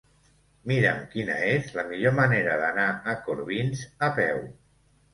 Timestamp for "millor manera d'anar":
1.93-2.89